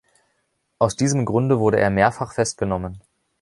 [0.79, 3.01] Aus diesem Grunde wurde er mehrfach festgenommen.